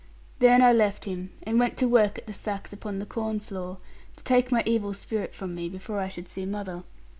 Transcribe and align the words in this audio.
Then 0.39 0.63
I 0.63 0.73
left 0.73 1.05
him, 1.05 1.29
and 1.43 1.59
went 1.59 1.77
to 1.77 1.87
work 1.87 2.17
at 2.17 2.25
the 2.25 2.33
sacks 2.33 2.73
upon 2.73 2.97
the 2.97 3.05
corn 3.05 3.39
floor, 3.39 3.77
to 4.15 4.23
take 4.23 4.51
my 4.51 4.63
evil 4.65 4.95
spirit 4.95 5.35
from 5.35 5.53
me 5.53 5.69
before 5.69 5.99
I 5.99 6.07
should 6.09 6.27
see 6.27 6.43
mother. 6.47 6.81